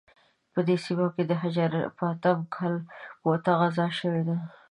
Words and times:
په 0.53 0.59
دې 0.67 0.75
سیمه 0.85 1.07
کې 1.13 1.23
د 1.27 1.31
هجرت 1.41 1.85
په 1.97 2.05
اتم 2.13 2.39
کال 2.55 2.75
موته 3.23 3.51
غزا 3.59 3.87
شوې 3.99 4.23
ده. 4.27 4.37